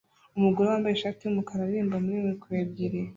[0.37, 2.99] Umugore wambaye ishati yumukara aririmba muri mikoro ebyiri